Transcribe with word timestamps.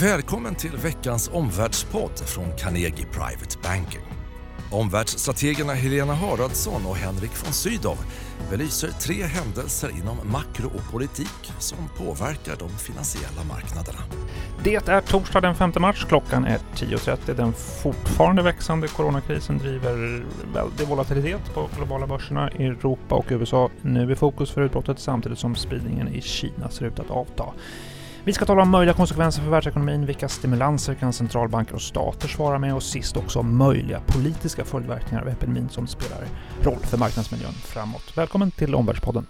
Välkommen 0.00 0.54
till 0.54 0.76
veckans 0.76 1.30
omvärldspodd 1.32 2.18
från 2.18 2.52
Carnegie 2.58 3.06
Private 3.06 3.58
Banking. 3.62 4.00
Omvärldsstrategerna 4.72 5.72
Helena 5.72 6.14
Haraldsson 6.14 6.86
och 6.86 6.96
Henrik 6.96 7.30
von 7.44 7.52
Sydow 7.52 7.98
belyser 8.50 8.88
tre 8.88 9.22
händelser 9.22 9.90
inom 9.90 10.16
makro 10.32 10.66
och 10.66 10.92
politik 10.92 11.52
som 11.58 11.78
påverkar 11.98 12.56
de 12.58 12.68
finansiella 12.68 13.44
marknaderna. 13.48 13.98
Det 14.64 14.88
är 14.88 15.00
torsdag 15.00 15.40
den 15.40 15.54
5 15.54 15.72
mars. 15.78 16.04
Klockan 16.08 16.44
är 16.44 16.58
10.30. 16.74 17.34
Den 17.34 17.52
fortfarande 17.82 18.42
växande 18.42 18.88
coronakrisen 18.88 19.58
driver 19.58 20.24
väldig 20.54 20.88
volatilitet 20.88 21.54
på 21.54 21.68
globala 21.76 22.06
börserna. 22.06 22.48
Europa 22.48 23.14
och 23.14 23.26
USA 23.28 23.70
nu 23.82 24.12
i 24.12 24.16
fokus 24.16 24.50
för 24.50 24.60
utbrottet 24.62 24.98
samtidigt 24.98 25.38
som 25.38 25.54
spridningen 25.54 26.08
i 26.08 26.20
Kina 26.22 26.70
ser 26.70 26.86
ut 26.86 26.98
att 26.98 27.10
avta. 27.10 27.44
Vi 28.26 28.32
ska 28.32 28.44
tala 28.44 28.62
om 28.62 28.70
möjliga 28.70 28.94
konsekvenser 28.94 29.42
för 29.42 29.50
världsekonomin, 29.50 30.06
vilka 30.06 30.28
stimulanser 30.28 30.94
kan 30.94 31.12
centralbanker 31.12 31.74
och 31.74 31.82
stater 31.82 32.28
svara 32.28 32.58
med 32.58 32.74
och 32.74 32.82
sist 32.82 33.16
också 33.16 33.38
om 33.38 33.56
möjliga 33.56 34.00
politiska 34.06 34.64
följdverkningar 34.64 35.22
av 35.22 35.28
epidemin 35.28 35.68
som 35.68 35.86
spelar 35.86 36.18
roll 36.62 36.78
för 36.78 36.98
marknadsmiljön 36.98 37.52
framåt. 37.52 38.12
Välkommen 38.16 38.50
till 38.50 38.74
Omvärldspodden. 38.74 39.26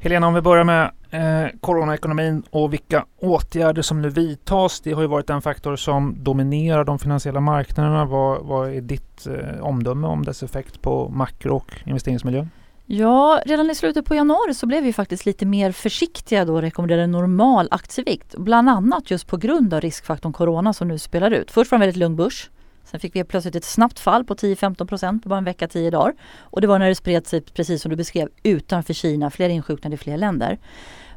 Helena, 0.00 0.26
om 0.26 0.34
vi 0.34 0.40
börjar 0.40 0.64
med 0.64 0.90
eh, 1.10 1.50
coronaekonomin 1.60 2.42
och 2.50 2.72
vilka 2.72 3.04
åtgärder 3.20 3.82
som 3.82 4.02
nu 4.02 4.08
vidtas. 4.10 4.80
Det 4.80 4.92
har 4.92 5.02
ju 5.02 5.08
varit 5.08 5.30
en 5.30 5.42
faktor 5.42 5.76
som 5.76 6.14
dominerar 6.18 6.84
de 6.84 6.98
finansiella 6.98 7.40
marknaderna. 7.40 8.04
Vad, 8.04 8.46
vad 8.46 8.74
är 8.74 8.80
ditt 8.80 9.26
eh, 9.26 9.60
omdöme 9.60 10.06
om 10.06 10.24
dess 10.24 10.42
effekt 10.42 10.82
på 10.82 11.08
makro 11.08 11.56
och 11.56 11.72
investeringsmiljön? 11.84 12.50
Ja, 12.88 13.42
redan 13.46 13.70
i 13.70 13.74
slutet 13.74 14.04
på 14.04 14.14
januari 14.14 14.54
så 14.54 14.66
blev 14.66 14.82
vi 14.82 14.92
faktiskt 14.92 15.26
lite 15.26 15.46
mer 15.46 15.72
försiktiga 15.72 16.44
då 16.44 16.54
och 16.54 16.62
rekommenderade 16.62 17.06
normal 17.06 17.68
aktievikt. 17.70 18.34
Bland 18.38 18.70
annat 18.70 19.10
just 19.10 19.26
på 19.26 19.36
grund 19.36 19.74
av 19.74 19.80
riskfaktorn 19.80 20.32
corona 20.32 20.72
som 20.72 20.88
nu 20.88 20.98
spelar 20.98 21.30
ut. 21.30 21.50
Först 21.50 21.70
var 21.70 21.78
det 21.78 21.84
en 21.84 21.86
väldigt 21.86 22.00
lugn 22.00 22.16
börs. 22.16 22.50
Sen 22.84 23.00
fick 23.00 23.16
vi 23.16 23.24
plötsligt 23.24 23.54
ett 23.54 23.64
snabbt 23.64 23.98
fall 23.98 24.24
på 24.24 24.34
10-15 24.34 24.86
procent 24.86 25.22
på 25.22 25.28
bara 25.28 25.38
en 25.38 25.44
vecka, 25.44 25.68
10 25.68 25.90
dagar. 25.90 26.14
Och 26.40 26.60
det 26.60 26.66
var 26.66 26.78
när 26.78 26.88
det 26.88 26.94
spred 26.94 27.26
sig, 27.26 27.40
precis 27.40 27.82
som 27.82 27.90
du 27.90 27.96
beskrev, 27.96 28.28
utanför 28.42 28.94
Kina, 28.94 29.30
fler 29.30 29.48
insjuknade 29.48 29.94
i 29.94 29.98
fler 29.98 30.16
länder. 30.16 30.58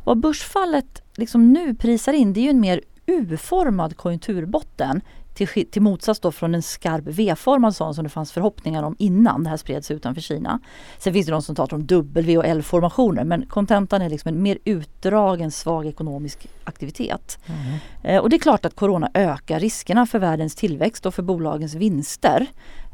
Vad 0.03 0.19
börsfallet 0.19 1.01
liksom 1.15 1.53
nu 1.53 1.75
prisar 1.75 2.13
in 2.13 2.33
det 2.33 2.39
är 2.39 2.43
ju 2.43 2.49
en 2.49 2.59
mer 2.59 2.81
U-formad 3.05 3.97
konjunkturbotten 3.97 5.01
till, 5.47 5.69
till 5.69 5.81
motsats 5.81 6.19
då 6.19 6.31
från 6.31 6.55
en 6.55 6.61
skarp 6.61 7.03
V-formad 7.05 7.75
sån 7.75 7.95
som 7.95 8.03
det 8.03 8.09
fanns 8.09 8.31
förhoppningar 8.31 8.83
om 8.83 8.95
innan 8.99 9.43
det 9.43 9.49
här 9.49 9.57
spreds 9.57 9.91
utanför 9.91 10.21
Kina. 10.21 10.59
Sen 10.97 11.13
finns 11.13 11.25
det 11.25 11.31
de 11.31 11.41
som 11.41 11.55
pratar 11.55 11.77
om 11.77 11.85
W 11.85 12.37
och 12.37 12.45
L-formationer 12.45 13.23
men 13.23 13.45
kontentan 13.45 14.01
är 14.01 14.09
liksom 14.09 14.29
en 14.29 14.41
mer 14.41 14.57
utdragen 14.63 15.51
svag 15.51 15.85
ekonomisk 15.85 16.47
aktivitet. 16.63 17.37
Mm. 17.45 17.79
Eh, 18.03 18.21
och 18.21 18.29
det 18.29 18.35
är 18.35 18.39
klart 18.39 18.65
att 18.65 18.75
corona 18.75 19.11
ökar 19.13 19.59
riskerna 19.59 20.05
för 20.05 20.19
världens 20.19 20.55
tillväxt 20.55 21.05
och 21.05 21.13
för 21.13 21.23
bolagens 21.23 21.73
vinster. 21.73 22.47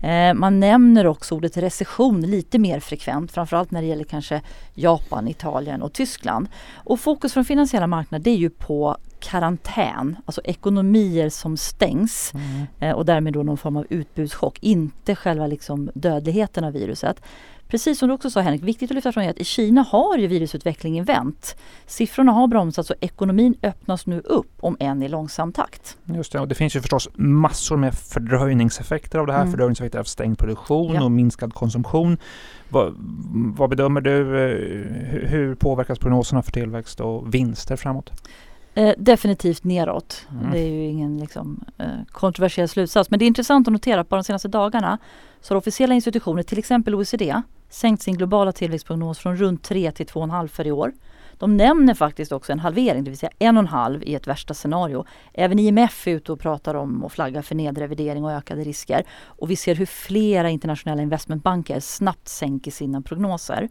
Eh, 0.04 0.34
man 0.34 0.60
nämner 0.60 1.08
också 1.08 1.36
ordet 1.36 1.58
recession 1.58 2.22
lite 2.22 2.60
mer 2.60 2.80
frekvent, 2.80 3.32
framförallt 3.32 3.72
när 3.72 3.82
det 3.82 3.88
gäller 3.88 4.04
kanske 4.04 4.42
Japan, 4.74 5.28
Italien 5.28 5.82
och 5.82 5.94
Tyskland. 5.94 6.48
Och 6.74 7.00
fokus 7.00 7.34
från 7.34 7.46
finansiella 7.46 7.88
marknader 7.88 8.32
är 8.32 8.36
ju 8.36 8.50
på 8.50 8.98
karantän, 9.26 10.16
alltså 10.26 10.42
ekonomier 10.44 11.30
som 11.30 11.58
stängs 11.58 12.34
mm. 12.34 12.66
Eh, 12.80 12.92
och 12.92 13.06
därmed 13.06 13.34
då 13.34 13.44
någon 13.44 13.58
form 13.58 13.78
av 13.78 13.86
utbudschock, 13.90 14.58
inte 14.62 15.16
själva 15.16 15.48
liksom 15.48 15.90
dödligheten 15.94 16.64
av 16.64 16.74
viruset. 16.74 17.22
Precis 17.68 18.00
som 18.00 18.08
du 18.08 18.14
också 18.14 18.30
sa 18.30 18.42
Henrik, 18.42 18.64
viktigt 18.64 18.92
att 18.92 18.96
lyfta 18.96 19.12
fram 19.12 19.24
är 19.24 19.30
att 19.30 19.38
i 19.38 19.44
Kina 19.44 19.82
har 19.82 20.18
ju 20.18 20.28
virusutvecklingen 20.28 21.06
vänt. 21.06 21.56
Siffrorna 21.86 22.32
har 22.32 22.48
bromsats 22.48 22.90
och 22.90 22.96
ekonomin 23.02 23.56
öppnas 23.64 24.06
nu 24.06 24.20
upp, 24.20 24.52
om 24.60 24.78
än 24.80 25.04
i 25.04 25.08
långsam 25.08 25.54
takt. 25.54 25.98
Just 26.06 26.32
det, 26.32 26.40
och 26.40 26.48
det 26.48 26.56
finns 26.56 26.76
ju 26.76 26.82
förstås 26.82 27.10
massor 27.16 27.78
med 27.78 27.94
fördröjningseffekter 27.94 29.20
av 29.20 29.28
det 29.28 29.34
här. 29.34 29.42
Mm. 29.42 29.52
Fördröjningseffekter 29.52 30.00
av 30.00 30.04
stängd 30.04 30.38
produktion 30.38 30.94
ja. 30.94 31.04
och 31.04 31.12
minskad 31.12 31.54
konsumtion. 31.54 32.18
Vad, 32.70 32.96
vad 33.58 33.70
bedömer 33.70 34.02
du? 34.02 34.20
Eh, 34.20 35.30
hur 35.30 35.56
påverkas 35.56 36.00
prognoserna 36.00 36.44
för 36.44 36.52
tillväxt 36.52 37.02
och 37.02 37.34
vinster 37.34 37.76
framåt? 37.76 38.12
Eh, 38.78 38.94
definitivt 38.98 39.64
neråt. 39.64 40.28
Mm. 40.32 40.52
Det 40.52 40.60
är 40.60 40.70
ju 40.70 40.84
ingen 40.84 41.18
liksom, 41.18 41.66
eh, 41.78 41.88
kontroversiell 42.12 42.68
slutsats. 42.68 43.10
Men 43.10 43.20
det 43.20 43.26
är 43.26 43.28
intressant 43.28 43.68
att 43.68 43.72
notera 43.72 44.02
att 44.02 44.10
bara 44.10 44.22
de 44.22 44.24
senaste 44.24 44.48
dagarna 44.48 44.98
så 45.42 45.54
har 45.54 45.58
officiella 45.58 45.96
institutioner, 45.96 46.44
till 46.44 46.60
exempel 46.60 46.96
OECD, 46.96 47.42
sänkt 47.70 48.04
sin 48.04 48.18
globala 48.18 48.52
tillväxtprognos 48.52 49.20
från 49.20 49.38
runt 49.38 49.64
3 49.64 49.92
till 49.92 50.06
2,5 50.06 50.48
för 50.48 50.68
i 50.68 50.72
år. 50.72 50.94
De 51.38 51.58
nämner 51.58 51.94
faktiskt 51.94 52.32
också 52.32 52.52
en 52.52 52.60
halvering, 52.60 53.04
det 53.04 53.10
vill 53.10 53.20
säga 53.20 53.32
en 53.40 53.58
och 53.58 53.64
en 53.64 53.68
halv 53.68 54.04
i 54.04 54.16
ett 54.16 54.28
värsta 54.28 54.54
scenario. 54.54 55.06
Även 55.34 55.60
IMF 55.60 56.08
är 56.08 56.12
ute 56.12 56.32
och 56.32 56.40
pratar 56.40 56.76
om 56.76 57.04
och 57.04 57.12
flaggar 57.12 57.42
för 57.42 57.56
nedrevidering 57.56 58.24
och 58.24 58.32
ökade 58.32 58.64
risker. 58.64 59.04
Och 59.26 59.52
vi 59.52 59.56
ser 59.56 59.76
hur 59.76 59.86
flera 59.86 60.50
internationella 60.50 61.02
investmentbanker 61.02 61.80
snabbt 61.80 62.28
sänker 62.28 62.72
sina 62.72 63.02
prognoser. 63.02 63.70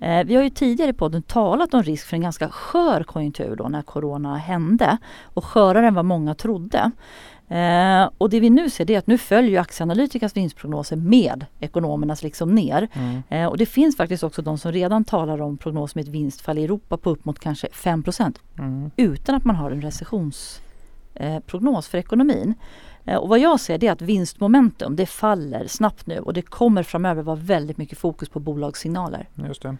Eh, 0.00 0.24
vi 0.24 0.34
har 0.34 0.42
ju 0.42 0.50
tidigare 0.50 0.90
i 0.90 0.94
podden 0.94 1.22
talat 1.22 1.74
om 1.74 1.82
risk 1.82 2.06
för 2.06 2.16
en 2.16 2.22
ganska 2.22 2.48
skör 2.48 3.02
konjunktur 3.02 3.56
då 3.56 3.68
när 3.68 3.82
corona 3.82 4.36
hände 4.36 4.98
och 5.22 5.44
skörare 5.44 5.86
än 5.86 5.94
vad 5.94 6.04
många 6.04 6.34
trodde. 6.34 6.90
Eh, 7.48 8.10
och 8.18 8.30
det 8.30 8.40
vi 8.40 8.50
nu 8.50 8.70
ser 8.70 8.84
det 8.84 8.94
är 8.94 8.98
att 8.98 9.06
nu 9.06 9.18
följer 9.18 9.60
aktieanalytikas 9.60 10.36
vinstprognoser 10.36 10.96
med 10.96 11.46
ekonomernas 11.60 12.22
liksom 12.22 12.54
ner. 12.54 12.88
Mm. 12.92 13.22
Eh, 13.28 13.46
och 13.46 13.58
det 13.58 13.66
finns 13.66 13.96
faktiskt 13.96 14.22
också 14.22 14.42
de 14.42 14.58
som 14.58 14.72
redan 14.72 15.04
talar 15.04 15.40
om 15.40 15.56
prognos 15.56 15.94
med 15.94 16.02
ett 16.02 16.08
vinstfall 16.08 16.58
i 16.58 16.64
Europa 16.64 16.96
på 16.96 17.10
upp 17.10 17.24
mot 17.24 17.38
kanske 17.38 17.68
5 17.72 18.04
mm. 18.58 18.90
utan 18.96 19.34
att 19.34 19.44
man 19.44 19.56
har 19.56 19.70
en 19.70 19.82
recessionsprognos 19.82 20.65
eh, 21.16 21.80
för 21.82 21.98
ekonomin. 21.98 22.54
Eh, 23.06 23.16
och 23.16 23.28
vad 23.28 23.38
jag 23.38 23.60
ser 23.60 23.78
det 23.78 23.86
är 23.86 23.92
att 23.92 24.02
vinstmomentum 24.02 24.96
det 24.96 25.06
faller 25.06 25.66
snabbt 25.66 26.06
nu 26.06 26.18
och 26.18 26.32
det 26.32 26.42
kommer 26.42 26.82
framöver 26.82 27.22
vara 27.22 27.36
väldigt 27.36 27.76
mycket 27.76 27.98
fokus 27.98 28.28
på 28.28 28.40
bolagssignaler. 28.40 29.28
Just 29.34 29.62
det. 29.62 29.76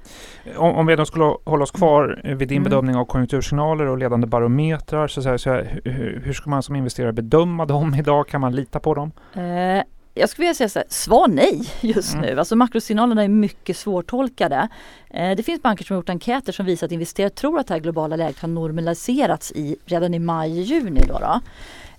Om, 0.57 0.75
om 0.75 0.87
vi 0.87 0.97
då 0.97 1.05
skulle 1.05 1.25
hålla 1.45 1.63
oss 1.63 1.71
kvar 1.71 2.21
vid 2.25 2.49
din 2.49 2.57
mm. 2.57 2.65
bedömning 2.65 2.97
av 2.97 3.05
konjunktursignaler 3.05 3.87
och 3.87 3.99
ledande 3.99 4.27
barometrar, 4.27 5.09
så, 5.09 5.23
så, 5.23 5.29
här, 5.29 5.37
så 5.37 5.51
här, 5.51 5.81
hur, 5.85 6.23
hur, 6.25 6.33
ska 6.33 6.51
man 6.51 6.63
som 6.63 6.77
investerare 6.77 7.13
bedöma 7.13 7.67
dem 7.67 7.95
idag? 7.99 8.29
Kan 8.29 8.41
man 8.41 8.55
lita 8.55 8.81
på 8.81 8.95
dem? 8.95 9.13
Eh, 9.35 9.83
jag 10.17 10.29
skulle 10.29 10.45
vilja 10.45 10.55
säga 10.55 10.69
så 10.69 10.79
här, 10.79 10.87
svar 10.91 11.29
nej 11.29 11.63
just 11.81 12.15
mm. 12.15 12.27
nu. 12.27 12.39
Alltså 12.39 12.57
makrosignalerna 12.57 13.25
är 13.25 13.29
mycket 13.29 13.77
svårtolkade. 13.77 14.69
Eh, 15.11 15.37
det 15.37 15.43
finns 15.43 15.63
banker 15.63 15.85
som 15.85 15.95
har 15.95 15.99
gjort 15.99 16.09
enkäter 16.09 16.53
som 16.53 16.67
visar 16.67 16.87
att 16.87 16.93
investerare 16.93 17.31
tror 17.31 17.59
att 17.59 17.67
det 17.67 17.75
här 17.75 17.81
globala 17.81 18.17
läget 18.17 18.41
har 18.41 18.49
normaliserats 18.49 19.53
i, 19.53 19.77
redan 19.85 20.15
i 20.15 20.19
maj-juni. 20.19 21.01
Då, 21.09 21.19
då. 21.19 21.41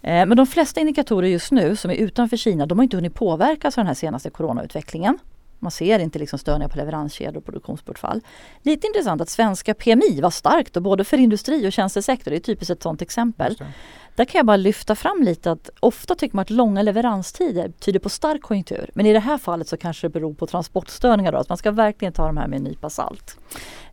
Eh, 0.09 0.25
men 0.25 0.38
de 0.38 0.47
flesta 0.47 0.79
indikatorer 0.79 1.27
just 1.27 1.51
nu 1.51 1.75
som 1.75 1.91
är 1.91 1.95
utanför 1.95 2.38
Kina, 2.38 2.66
de 2.66 2.77
har 2.77 2.83
inte 2.83 2.97
hunnit 2.97 3.13
påverkas 3.13 3.77
av 3.77 3.81
den 3.81 3.88
här 3.88 3.94
senaste 3.94 4.29
coronautvecklingen. 4.29 5.19
Man 5.59 5.72
ser 5.72 6.00
inte 6.00 6.19
liksom 6.19 6.40
störningar 6.40 6.69
på 6.69 6.78
leveranskedjor 6.78 7.38
och 7.38 7.45
produktionsbortfall. 7.45 8.22
Lite 8.62 8.88
intressant 8.88 9.22
att 9.22 9.29
svenska 9.29 9.73
PMI 9.73 10.22
var 10.22 10.29
starkt 10.29 10.78
och 10.78 10.84
både 10.84 11.03
för 11.03 11.18
industri 11.18 11.68
och 11.68 11.73
tjänstesektor. 11.73 12.31
Det 12.31 12.38
är 12.38 12.40
typiskt 12.40 12.72
ett 12.72 12.84
sådant 12.84 13.01
exempel. 13.01 13.57
Där 14.18 14.25
kan 14.25 14.40
jag 14.40 14.45
bara 14.45 14.57
lyfta 14.57 14.95
fram 14.95 15.23
lite 15.23 15.51
att 15.51 15.69
ofta 15.79 16.16
tycker 16.16 16.35
man 16.35 16.41
att 16.41 16.50
långa 16.50 16.81
leveranstider 16.81 17.72
tyder 17.79 18.00
på 18.00 18.09
stark 18.09 18.41
konjunktur. 18.41 18.90
Men 18.94 19.06
i 19.06 19.13
det 19.13 19.19
här 19.19 19.38
fallet 19.38 19.68
så 19.68 19.78
kanske 19.78 20.07
det 20.07 20.12
beror 20.12 20.34
på 20.34 20.47
transportstörningar 20.47 21.31
då. 21.31 21.38
Att 21.38 21.50
man 21.50 21.57
ska 21.57 21.72
verkligen 21.72 22.13
ta 22.13 22.25
de 22.25 22.38
här 22.38 22.47
med 22.47 22.57
en 22.57 22.63
nypa 22.63 22.89
salt. 22.89 23.38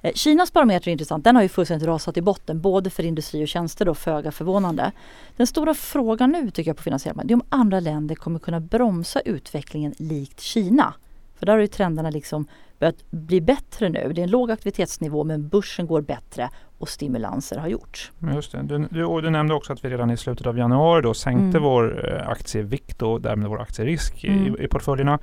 Eh, 0.03 0.13
Kinas 0.13 0.53
barometer 0.53 0.89
är 0.89 0.93
intressant. 0.93 1.25
Den 1.25 1.37
har 1.37 1.43
ju 1.43 1.49
fullständigt 1.49 1.89
rasat 1.89 2.17
i 2.17 2.23
botten 2.23 2.61
både 2.61 2.91
för 2.91 3.03
industri 3.03 3.45
och 3.45 3.49
tjänster 3.49 3.85
då, 3.85 3.95
föga 3.95 4.33
förvånande. 4.33 4.93
Den 5.37 5.47
stora 5.47 5.75
frågan 5.75 6.31
nu 6.31 6.51
tycker 6.51 6.71
jag 6.71 6.77
på 6.77 6.83
finansiella 6.83 7.17
marknaden 7.17 7.41
är 7.41 7.45
om 7.45 7.61
andra 7.61 7.81
länder 7.81 8.15
kommer 8.15 8.39
kunna 8.39 8.61
bromsa 8.61 9.21
utvecklingen 9.21 9.95
likt 9.99 10.41
Kina. 10.41 10.95
För 11.45 11.47
där 11.47 11.53
har 11.53 11.61
ju 11.61 11.67
trenderna 11.67 12.11
liksom 12.11 12.47
börjat 12.79 13.11
bli 13.11 13.41
bättre 13.41 13.89
nu. 13.89 14.13
Det 14.15 14.21
är 14.21 14.25
en 14.25 14.31
låg 14.31 14.51
aktivitetsnivå 14.51 15.25
men 15.25 15.49
börsen 15.49 15.87
går 15.87 16.01
bättre 16.01 16.51
och 16.79 16.89
stimulanser 16.89 17.57
har 17.57 17.69
gjorts. 17.69 18.13
Just 18.35 18.53
det. 18.53 18.63
Du, 18.63 18.89
du, 18.91 19.21
du 19.21 19.31
nämnde 19.31 19.55
också 19.55 19.73
att 19.73 19.85
vi 19.85 19.89
redan 19.89 20.11
i 20.11 20.17
slutet 20.17 20.47
av 20.47 20.59
januari 20.59 21.03
då 21.03 21.15
sänkte 21.15 21.59
mm. 21.59 21.63
vår 21.63 22.13
eh, 22.13 22.29
aktievikt 22.29 23.03
och 23.03 23.21
därmed 23.21 23.49
vår 23.49 23.61
aktierisk 23.61 24.25
mm. 24.25 24.57
i, 24.57 24.65
i 24.65 24.69
portföljerna. 24.69 25.19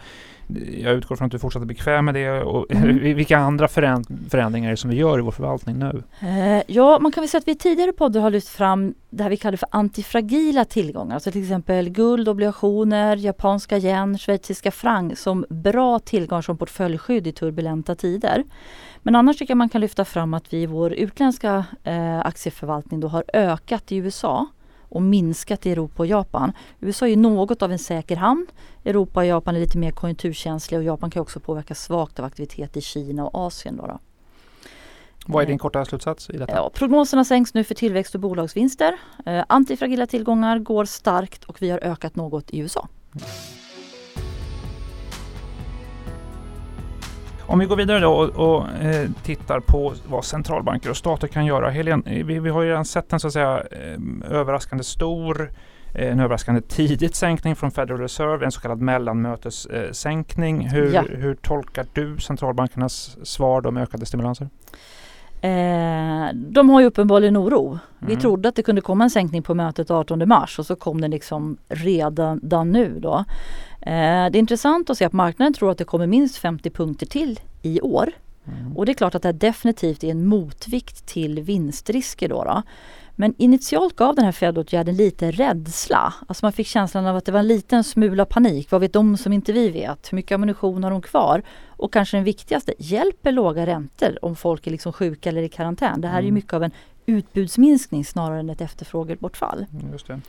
Jag 0.78 0.94
utgår 0.94 1.16
från 1.16 1.26
att 1.26 1.32
du 1.32 1.40
fortsätter 1.40 1.66
bekväm 1.66 2.06
med 2.06 2.14
det. 2.14 2.42
Och 2.42 2.72
mm. 2.72 3.16
Vilka 3.16 3.38
andra 3.38 3.68
förändringar 3.68 4.68
är 4.68 4.72
det 4.72 4.78
som 4.78 4.90
vi 4.90 4.96
gör 4.96 5.20
i 5.20 5.22
vår 5.22 5.32
förvaltning 5.32 5.80
nu? 5.80 6.04
Eh, 6.20 6.64
ja, 6.68 7.00
man 7.00 7.12
kan 7.12 7.22
väl 7.22 7.30
säga 7.30 7.40
att 7.40 7.48
vi 7.48 7.56
tidigare 7.56 7.94
poddar 7.94 8.22
har 8.22 8.30
lyft 8.30 8.50
fram 8.50 8.94
det 9.10 9.24
här 9.24 9.30
vi 9.30 9.38
kallar 9.38 9.58
för 9.58 9.70
antifragila 9.72 10.66
tillgångar. 10.66 11.14
Alltså 11.14 11.32
till 11.32 11.42
exempel 11.42 11.90
guld, 11.90 12.30
obligationer, 12.30 13.18
japanska 13.18 13.78
yen, 13.78 14.18
schweiziska 14.18 14.72
franc 14.72 15.20
som 15.20 15.46
bra 15.50 16.00
tillgångar 16.00 16.42
som 16.42 16.58
portföljskydd 16.58 17.28
i 17.28 17.32
turbulenta 17.42 17.96
tider. 17.96 18.44
Men 19.02 19.16
annars 19.16 19.38
tycker 19.38 19.52
jag 19.52 19.58
man 19.58 19.70
kan 19.70 19.82
lyfta 19.82 20.06
fram 20.06 20.34
att 20.34 20.54
vi 20.54 20.62
i 20.62 20.66
vår 20.66 20.94
utländska 20.94 21.66
eh, 21.84 22.20
aktieförvaltning 22.20 23.00
då 23.00 23.08
har 23.08 23.24
ökat 23.34 23.92
i 23.92 23.96
USA 23.96 24.48
och 24.82 25.02
minskat 25.02 25.66
i 25.66 25.72
Europa 25.72 26.04
och 26.04 26.08
Japan. 26.08 26.54
USA 26.80 27.08
är 27.08 27.18
något 27.18 27.62
av 27.62 27.72
en 27.72 27.80
säker 27.80 28.16
hamn. 28.16 28.48
Europa 28.86 29.20
och 29.20 29.26
Japan 29.26 29.56
är 29.56 29.60
lite 29.60 29.78
mer 29.78 29.92
konjunkturkänsliga 29.92 30.80
och 30.80 30.86
Japan 30.86 31.10
kan 31.10 31.22
också 31.22 31.40
påverkas 31.40 31.84
svagt 31.84 32.20
av 32.20 32.26
aktivitet 32.26 32.78
i 32.78 32.82
Kina 32.82 33.26
och 33.26 33.46
Asien. 33.48 33.78
Då, 33.78 33.88
då. 33.88 34.00
Vad 35.26 35.44
är 35.44 35.48
din 35.48 35.58
korta 35.58 35.86
slutsats 35.86 36.30
i 36.30 36.38
detta? 36.38 36.54
Ja, 36.54 36.72
prognoserna 36.74 37.26
sänks 37.26 37.54
nu 37.54 37.64
för 37.64 37.76
tillväxt 37.76 38.16
och 38.16 38.22
bolagsvinster. 38.22 38.98
Eh, 39.26 39.44
antifragila 39.50 40.08
tillgångar 40.08 40.60
går 40.60 40.86
starkt 40.86 41.44
och 41.44 41.62
vi 41.62 41.70
har 41.70 41.80
ökat 41.84 42.16
något 42.16 42.52
i 42.52 42.60
USA. 42.60 42.88
Om 47.52 47.60
vi 47.60 47.66
går 47.66 47.76
vidare 47.76 48.00
då 48.00 48.14
och, 48.14 48.30
och 48.30 48.70
eh, 48.70 49.10
tittar 49.24 49.60
på 49.60 49.94
vad 50.08 50.26
centralbanker 50.26 50.90
och 50.90 50.98
stater 50.98 51.28
kan 51.28 51.46
göra. 51.46 51.70
Helen, 51.70 52.04
eh, 52.06 52.26
vi, 52.26 52.40
vi 52.40 52.50
har 52.50 52.62
ju 52.62 52.70
redan 52.70 52.86
sett 52.86 53.14
en 53.14 53.20
så 53.20 53.28
att 53.28 53.34
säga 53.34 53.64
eh, 53.72 54.32
överraskande 54.32 54.84
stor 54.84 55.52
en 55.94 56.20
överraskande 56.20 56.62
tidigt 56.62 57.16
sänkning 57.16 57.56
från 57.56 57.72
Federal 57.72 58.00
Reserve, 58.00 58.46
en 58.46 58.52
så 58.52 58.62
kallad 58.62 58.82
mellanmötessänkning. 58.82 60.68
Hur, 60.70 60.94
ja. 60.94 61.04
hur 61.10 61.36
tolkar 61.36 61.86
du 61.94 62.18
centralbankernas 62.20 63.18
svar 63.24 63.68
om 63.68 63.78
ökade 63.78 64.06
stimulanser? 64.06 64.50
Eh, 65.42 66.34
de 66.34 66.70
har 66.70 66.80
ju 66.80 66.86
uppenbarligen 66.86 67.38
oro. 67.38 67.68
Mm. 67.68 67.80
Vi 68.00 68.16
trodde 68.16 68.50
att 68.50 68.56
det 68.56 68.64
kunde 68.64 68.82
komma 68.82 69.04
en 69.04 69.10
sänkning 69.10 69.44
på 69.44 69.54
mötet 69.54 69.92
18 69.92 70.28
mars 70.28 70.60
och 70.60 70.66
så 70.66 70.76
kom 70.76 71.02
den 71.02 71.12
liksom 71.12 71.58
redan 71.70 72.72
nu 72.72 73.00
då. 73.00 73.26
Eh, 73.82 74.30
det 74.32 74.38
är 74.38 74.38
intressant 74.38 74.90
att 74.90 74.98
se 74.98 75.06
att 75.06 75.14
marknaden 75.14 75.54
tror 75.54 75.72
att 75.72 75.78
det 75.78 75.84
kommer 75.84 76.08
minst 76.08 76.38
50 76.38 76.70
punkter 76.70 77.06
till 77.06 77.40
i 77.62 77.82
år. 77.82 78.12
Mm. 78.48 78.78
Och 78.78 78.86
det 78.86 78.92
är 78.92 78.94
klart 78.94 79.16
att 79.16 79.22
det 79.22 79.32
definitivt 79.32 80.04
är 80.04 80.12
en 80.12 80.26
motvikt 80.26 81.06
till 81.06 81.40
vinstrisker 81.40 82.30
då. 82.30 82.44
då. 82.44 82.64
Men 83.22 83.34
initialt 83.38 83.96
gav 83.96 84.16
den 84.16 84.26
här 84.26 84.32
Fed-åtgärden 84.32 84.96
lite 84.96 85.32
rädsla. 85.32 86.14
Alltså 86.28 86.46
man 86.46 86.54
fick 86.54 86.68
känslan 86.68 87.06
av 87.06 87.16
att 87.16 87.26
det 87.26 87.32
var 87.32 87.40
en 87.40 87.48
liten 87.48 87.84
smula 87.84 88.26
panik. 88.26 88.72
Vad 88.72 88.82
vet 88.82 88.94
de 88.94 89.18
som 89.18 89.34
inte 89.34 89.54
vi 89.54 89.70
vet? 89.70 90.12
Hur 90.12 90.16
mycket 90.16 90.36
ammunition 90.36 90.84
har 90.84 90.92
de 90.92 91.02
kvar? 91.02 91.44
Och 91.68 91.94
kanske 91.94 92.18
den 92.18 92.24
viktigaste, 92.24 92.74
hjälper 92.78 93.32
låga 93.32 93.66
räntor 93.66 94.18
om 94.22 94.36
folk 94.36 94.68
är 94.68 94.72
liksom 94.72 94.94
sjuka 94.94 95.30
eller 95.30 95.42
i 95.42 95.50
karantän? 95.50 96.02
Det 96.02 96.08
här 96.08 96.20
mm. 96.20 96.28
är 96.28 96.32
mycket 96.32 96.54
av 96.54 96.64
en 96.64 96.72
utbudsminskning 97.06 98.06
snarare 98.06 98.40
än 98.40 98.50
ett 98.50 98.62
efterfrågebortfall. 98.62 99.66
Mm, 99.74 99.92
just 99.92 100.08
det. 100.08 100.22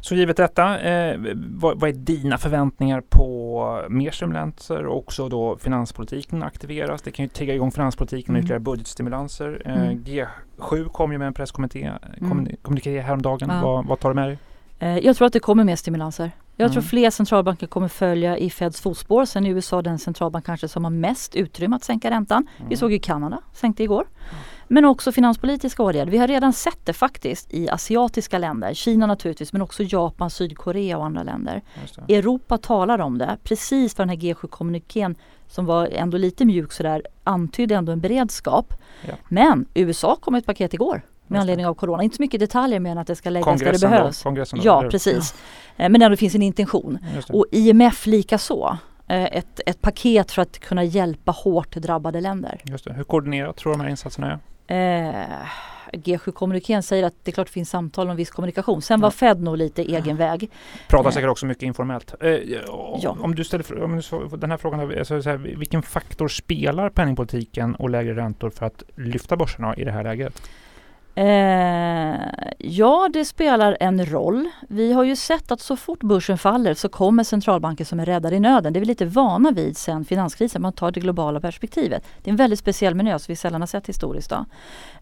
Så 0.00 0.14
givet 0.14 0.36
detta, 0.36 0.80
eh, 0.80 1.20
vad, 1.34 1.80
vad, 1.80 1.90
är 1.90 1.94
dina 1.94 2.38
förväntningar 2.38 3.00
på 3.00 3.86
mer 3.88 4.10
stimulanser 4.10 4.86
och 4.86 4.98
också 4.98 5.28
då 5.28 5.56
finanspolitiken 5.56 6.42
aktiveras? 6.42 7.02
Det 7.02 7.10
kan 7.10 7.24
ju 7.24 7.28
trigga 7.28 7.54
igång 7.54 7.72
finanspolitiken 7.72 8.34
mm. 8.34 8.40
ytterligare 8.40 8.60
budgetstimulanser. 8.60 9.62
Eh, 9.64 9.82
mm. 9.82 10.04
G7 10.04 10.88
kom 10.88 11.12
ju 11.12 11.18
med 11.18 11.26
en 11.26 11.34
presskommuniké 11.34 11.90
mm. 12.20 13.04
häromdagen. 13.04 13.48
Ja. 13.48 13.60
Vad, 13.62 13.86
vad 13.86 14.00
tar 14.00 14.08
du 14.08 14.14
med 14.14 14.28
dig? 14.28 14.38
Eh, 14.78 14.98
jag 14.98 15.16
tror 15.16 15.26
att 15.26 15.32
det 15.32 15.40
kommer 15.40 15.64
mer 15.64 15.76
stimulanser. 15.76 16.30
Jag 16.56 16.64
mm. 16.66 16.72
tror 16.72 16.82
fler 16.82 17.10
centralbanker 17.10 17.66
kommer 17.66 17.88
följa 17.88 18.38
i 18.38 18.50
Feds 18.50 18.80
fotspår. 18.80 19.24
Sen 19.24 19.46
är 19.46 19.50
USA 19.50 19.82
den 19.82 19.98
centralbank 19.98 20.46
kanske 20.46 20.68
som 20.68 20.84
har 20.84 20.90
mest 20.90 21.36
utrymme 21.36 21.76
att 21.76 21.84
sänka 21.84 22.10
räntan. 22.10 22.46
Mm. 22.56 22.68
Vi 22.68 22.76
såg 22.76 22.92
ju 22.92 22.98
Kanada 22.98 23.38
sänkte 23.52 23.82
igår. 23.82 24.02
Mm. 24.02 24.42
Men 24.68 24.84
också 24.84 25.12
finanspolitiska 25.12 25.82
åtgärder. 25.82 26.12
Vi 26.12 26.18
har 26.18 26.28
redan 26.28 26.52
sett 26.52 26.78
det 26.86 26.92
faktiskt 26.92 27.54
i 27.54 27.68
asiatiska 27.68 28.38
länder. 28.38 28.74
Kina 28.74 29.06
naturligtvis 29.06 29.52
men 29.52 29.62
också 29.62 29.82
Japan, 29.82 30.30
Sydkorea 30.30 30.98
och 30.98 31.06
andra 31.06 31.22
länder. 31.22 31.62
Europa 32.08 32.58
talar 32.58 32.98
om 32.98 33.18
det. 33.18 33.36
Precis 33.44 33.94
för 33.94 34.02
den 34.02 34.08
här 34.08 34.16
G7-kommunikén 34.16 35.14
som 35.46 35.66
var 35.66 35.88
ändå 35.92 36.18
lite 36.18 36.44
mjuk 36.44 36.72
sådär 36.72 37.02
antydde 37.24 37.74
ändå 37.74 37.92
en 37.92 38.00
beredskap. 38.00 38.74
Ja. 39.08 39.14
Men 39.28 39.66
USA 39.74 40.16
kom 40.16 40.34
ett 40.34 40.46
paket 40.46 40.74
igår 40.74 41.02
med 41.26 41.40
anledning 41.40 41.66
av 41.66 41.74
corona. 41.74 42.02
Inte 42.02 42.16
så 42.16 42.22
mycket 42.22 42.40
detaljer 42.40 42.80
men 42.80 42.98
att 42.98 43.06
det 43.06 43.16
ska 43.16 43.30
läggas 43.30 43.44
Kongressen 43.44 43.90
där 43.90 43.96
det 43.96 43.96
behövs. 43.96 44.22
Då, 44.22 44.22
kongressen 44.22 44.58
då, 44.58 44.64
ja, 44.64 44.88
precis. 44.90 45.34
Ja. 45.76 45.84
Eh, 45.84 45.90
men 45.90 46.02
ändå 46.02 46.16
finns 46.16 46.34
en 46.34 46.42
intention. 46.42 46.98
Och 47.28 47.46
IMF 47.52 48.06
lika 48.06 48.38
så. 48.38 48.78
Eh, 49.08 49.24
ett, 49.24 49.60
ett 49.66 49.80
paket 49.80 50.32
för 50.32 50.42
att 50.42 50.58
kunna 50.58 50.84
hjälpa 50.84 51.32
hårt 51.32 51.76
drabbade 51.76 52.20
länder. 52.20 52.60
Just 52.64 52.84
det. 52.84 52.92
Hur 52.92 53.04
koordinerat 53.04 53.56
tror 53.56 53.72
du 53.72 53.78
de 53.78 53.82
här 53.82 53.90
insatserna 53.90 54.32
är? 54.32 54.38
Eh, 54.68 55.46
G7-kommunikén 55.92 56.82
säger 56.82 57.04
att 57.04 57.14
det 57.22 57.30
är 57.30 57.32
klart 57.32 57.46
det 57.46 57.52
finns 57.52 57.70
samtal 57.70 58.10
om 58.10 58.16
viss 58.16 58.30
kommunikation. 58.30 58.82
Sen 58.82 59.00
var 59.00 59.10
Fed 59.10 59.40
nog 59.42 59.56
lite 59.56 59.82
egen 59.82 60.16
väg. 60.16 60.50
Pratar 60.88 61.10
eh. 61.10 61.14
säkert 61.14 61.30
också 61.30 61.46
mycket 61.46 61.62
informellt. 61.62 62.14
Eh, 62.20 62.30
ja. 62.30 63.16
Om 63.20 63.34
du 63.34 63.44
ställer 63.44 63.82
om 63.82 63.96
du, 63.96 64.36
den 64.36 64.50
här 64.50 64.58
frågan, 64.58 64.80
alltså, 64.98 65.22
så 65.22 65.30
här, 65.30 65.36
vilken 65.36 65.82
faktor 65.82 66.28
spelar 66.28 66.90
penningpolitiken 66.90 67.74
och 67.74 67.90
lägre 67.90 68.16
räntor 68.16 68.50
för 68.50 68.66
att 68.66 68.82
lyfta 68.96 69.36
börserna 69.36 69.76
i 69.76 69.84
det 69.84 69.92
här 69.92 70.04
läget? 70.04 70.42
Eh, 71.18 72.20
ja, 72.58 73.08
det 73.12 73.24
spelar 73.24 73.76
en 73.80 74.06
roll. 74.06 74.48
Vi 74.68 74.92
har 74.92 75.04
ju 75.04 75.16
sett 75.16 75.52
att 75.52 75.60
så 75.60 75.76
fort 75.76 76.02
börsen 76.02 76.38
faller 76.38 76.74
så 76.74 76.88
kommer 76.88 77.24
centralbanker 77.24 77.84
som 77.84 78.00
är 78.00 78.06
räddare 78.06 78.36
i 78.36 78.40
nöden. 78.40 78.72
Det 78.72 78.78
är 78.78 78.80
vi 78.80 78.86
lite 78.86 79.06
vana 79.06 79.50
vid 79.50 79.76
sedan 79.76 80.04
finanskrisen, 80.04 80.62
man 80.62 80.72
tar 80.72 80.90
det 80.90 81.00
globala 81.00 81.40
perspektivet. 81.40 82.04
Det 82.22 82.30
är 82.30 82.32
en 82.32 82.36
väldigt 82.36 82.58
speciell 82.58 82.94
miljö 82.94 83.18
som 83.18 83.32
vi 83.32 83.36
sällan 83.36 83.62
har 83.62 83.66
sett 83.66 83.88
historiskt. 83.88 84.32
Eh, 84.32 84.44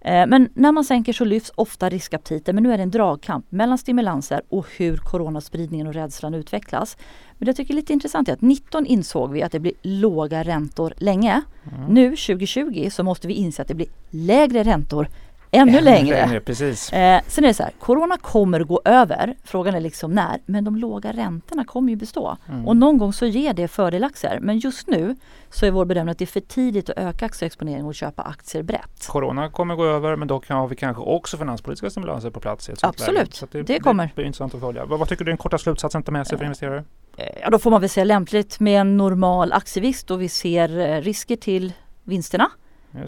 men 0.02 0.48
när 0.54 0.72
man 0.72 0.84
sänker 0.84 1.12
så 1.12 1.24
lyfts 1.24 1.52
ofta 1.54 1.88
riskaptiten, 1.88 2.54
men 2.54 2.62
nu 2.62 2.72
är 2.72 2.76
det 2.76 2.82
en 2.82 2.90
dragkamp 2.90 3.52
mellan 3.52 3.78
stimulanser 3.78 4.42
och 4.48 4.66
hur 4.76 4.96
coronaspridningen 4.96 5.86
och 5.86 5.94
rädslan 5.94 6.34
utvecklas. 6.34 6.96
Men 7.38 7.46
det 7.46 7.48
jag 7.48 7.56
tycker 7.56 7.74
är 7.74 7.76
lite 7.76 7.92
intressant 7.92 8.28
är 8.28 8.32
att 8.32 8.40
19 8.40 8.86
insåg 8.86 9.32
vi 9.32 9.42
att 9.42 9.52
det 9.52 9.60
blir 9.60 9.74
låga 9.82 10.42
räntor 10.42 10.94
länge. 10.96 11.42
Mm. 11.72 11.94
Nu 11.94 12.08
2020 12.10 12.88
så 12.90 13.02
måste 13.02 13.28
vi 13.28 13.34
inse 13.34 13.62
att 13.62 13.68
det 13.68 13.74
blir 13.74 13.88
lägre 14.10 14.62
räntor 14.62 15.08
ännu, 15.50 15.72
ännu 15.72 15.80
längre. 15.80 16.26
längre 16.26 16.40
precis. 16.40 16.92
Eh, 16.92 17.20
sen 17.26 17.44
är 17.44 17.48
det 17.48 17.54
så 17.54 17.62
här, 17.62 17.72
Corona 17.80 18.16
kommer 18.16 18.60
gå 18.60 18.80
över. 18.84 19.34
Frågan 19.44 19.74
är 19.74 19.80
liksom 19.80 20.12
när. 20.12 20.40
Men 20.46 20.64
de 20.64 20.76
låga 20.76 21.12
räntorna 21.12 21.64
kommer 21.64 21.90
ju 21.90 21.96
bestå. 21.96 22.36
Mm. 22.48 22.68
Och 22.68 22.76
någon 22.76 22.98
gång 22.98 23.12
så 23.12 23.26
ger 23.26 23.54
det 23.54 23.68
fördelaktiga. 23.68 24.38
Men 24.40 24.58
just 24.58 24.86
nu 24.86 25.16
så 25.50 25.66
är 25.66 25.70
vår 25.70 25.84
bedömning 25.84 26.12
att 26.12 26.18
det 26.18 26.24
är 26.24 26.26
för 26.26 26.40
tidigt 26.40 26.90
att 26.90 26.98
öka 26.98 27.26
aktieexponering 27.26 27.84
och 27.84 27.94
köpa 27.94 28.22
aktier 28.22 28.62
brett. 28.62 29.06
Corona 29.06 29.50
kommer 29.50 29.74
gå 29.74 29.84
över 29.84 30.16
men 30.16 30.28
då 30.28 30.42
har 30.48 30.68
vi 30.68 30.76
kanske 30.76 31.02
också 31.02 31.36
finanspolitiska 31.36 31.90
stimulanser 31.90 32.30
på 32.30 32.40
plats. 32.40 32.70
Absolut, 32.82 33.44
det, 33.50 33.62
det, 33.62 33.80
kommer. 33.80 34.04
Det 34.04 34.14
blir 34.14 34.24
intressant 34.24 34.54
att 34.54 34.60
följa. 34.60 34.84
Vad, 34.84 34.98
vad 34.98 35.08
tycker 35.08 35.24
du 35.24 35.28
är 35.28 35.32
den 35.32 35.38
korta 35.38 35.58
slutsatsen 35.58 35.98
att 35.98 36.06
ta 36.06 36.12
med 36.12 36.26
sig 36.26 36.38
för 36.38 36.44
eh, 36.44 36.46
investerare? 36.46 36.84
Ja, 37.40 37.50
då 37.50 37.58
får 37.58 37.70
man 37.70 37.80
väl 37.80 37.90
säga 37.90 38.04
lämpligt 38.04 38.60
med 38.60 38.80
en 38.80 38.96
normal 38.96 39.52
aktievikt 39.52 40.06
då 40.06 40.16
vi 40.16 40.28
ser 40.28 40.78
eh, 40.78 41.00
risker 41.00 41.36
till 41.36 41.72
vinsterna. 42.04 42.50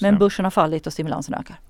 Men 0.00 0.18
börsen 0.18 0.44
har 0.44 0.50
fallit 0.50 0.86
och 0.86 0.92
stimulansen 0.92 1.34
ökar. 1.34 1.60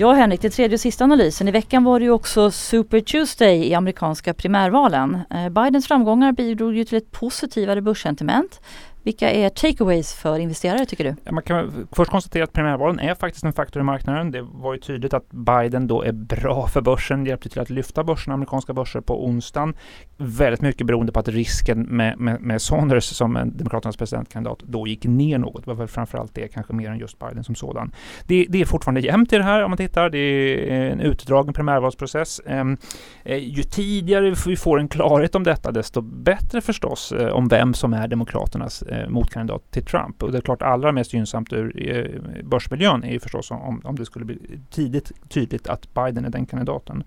Ja 0.00 0.12
Henrik, 0.12 0.40
det 0.40 0.50
tredje 0.50 0.74
och 0.74 0.80
sista 0.80 1.04
analysen. 1.04 1.48
I 1.48 1.50
veckan 1.50 1.84
var 1.84 2.00
det 2.00 2.04
ju 2.04 2.10
också 2.10 2.50
Super 2.50 3.00
Tuesday 3.00 3.68
i 3.68 3.74
amerikanska 3.74 4.34
primärvalen. 4.34 5.18
Eh, 5.30 5.48
Bidens 5.48 5.86
framgångar 5.86 6.32
bidrog 6.32 6.74
ju 6.74 6.84
till 6.84 6.98
ett 6.98 7.10
positivare 7.10 7.82
börssentiment. 7.82 8.60
Vilka 9.08 9.30
är 9.30 9.48
takeaways 9.48 10.14
för 10.14 10.38
investerare 10.38 10.86
tycker 10.86 11.04
du? 11.04 11.14
Ja, 11.24 11.32
man 11.32 11.42
kan 11.42 11.88
först 11.92 12.10
konstatera 12.10 12.44
att 12.44 12.52
primärvalen 12.52 13.00
är 13.00 13.14
faktiskt 13.14 13.44
en 13.44 13.52
faktor 13.52 13.80
i 13.80 13.84
marknaden. 13.84 14.30
Det 14.30 14.42
var 14.42 14.74
ju 14.74 14.80
tydligt 14.80 15.14
att 15.14 15.30
Biden 15.30 15.86
då 15.86 16.02
är 16.02 16.12
bra 16.12 16.66
för 16.66 16.80
börsen, 16.80 17.26
hjälpte 17.26 17.48
till 17.48 17.60
att 17.60 17.70
lyfta 17.70 18.04
börsen, 18.04 18.32
amerikanska 18.32 18.72
börser 18.72 19.00
på 19.00 19.24
onsdagen. 19.24 19.74
Väldigt 20.16 20.60
mycket 20.60 20.86
beroende 20.86 21.12
på 21.12 21.20
att 21.20 21.28
risken 21.28 21.82
med, 21.82 22.18
med, 22.18 22.40
med 22.40 22.62
Saunders 22.62 23.04
som 23.04 23.36
en 23.36 23.56
Demokraternas 23.56 23.96
presidentkandidat 23.96 24.58
då 24.62 24.86
gick 24.86 25.04
ner 25.04 25.38
något. 25.38 25.64
Det 25.64 25.70
var 25.70 25.74
väl 25.74 25.88
framförallt 25.88 26.34
det, 26.34 26.48
kanske 26.48 26.72
mer 26.72 26.90
än 26.90 26.98
just 26.98 27.18
Biden 27.18 27.44
som 27.44 27.54
sådan. 27.54 27.92
Det, 28.26 28.46
det 28.48 28.60
är 28.60 28.64
fortfarande 28.64 29.00
jämnt 29.00 29.32
i 29.32 29.36
det 29.36 29.44
här 29.44 29.62
om 29.62 29.70
man 29.70 29.78
tittar. 29.78 30.10
Det 30.10 30.18
är 30.18 30.90
en 30.90 31.00
utdragen 31.00 31.54
primärvalsprocess. 31.54 32.40
Ehm, 32.46 32.76
eh, 33.24 33.38
ju 33.38 33.62
tidigare 33.62 34.34
vi 34.46 34.56
får 34.56 34.80
en 34.80 34.88
klarhet 34.88 35.34
om 35.34 35.44
detta, 35.44 35.72
desto 35.72 36.00
bättre 36.00 36.60
förstås 36.60 37.12
eh, 37.12 37.28
om 37.28 37.48
vem 37.48 37.74
som 37.74 37.94
är 37.94 38.08
Demokraternas 38.08 38.82
eh, 38.82 38.97
Eh, 38.98 39.08
motkandidat 39.08 39.70
till 39.70 39.84
Trump. 39.84 40.22
Och 40.22 40.32
det 40.32 40.38
är 40.38 40.42
klart 40.42 40.62
allra 40.62 40.92
mest 40.92 41.12
gynnsamt 41.12 41.52
ur 41.52 41.88
eh, 41.88 42.42
börsmiljön 42.42 43.04
är 43.04 43.12
ju 43.12 43.20
förstås 43.20 43.50
om, 43.50 43.80
om 43.84 43.96
det 43.96 44.04
skulle 44.04 44.24
bli 44.24 44.38
tidigt 44.70 45.12
tydligt 45.28 45.68
att 45.68 45.94
Biden 45.94 46.24
är 46.24 46.30
den 46.30 46.46
kandidaten. 46.46 47.04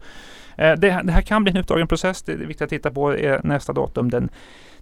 Eh, 0.58 0.74
det, 0.74 1.02
det, 1.04 1.12
här 1.12 1.22
kan 1.22 1.44
bli 1.44 1.52
en 1.52 1.58
utdragen 1.58 1.88
process. 1.88 2.22
Det 2.22 2.32
är 2.32 2.38
viktigt 2.38 2.62
att 2.62 2.70
titta 2.70 2.92
på 2.92 3.18
är 3.18 3.42
nästa 3.44 3.74
datum 3.74 4.10
den 4.10 4.30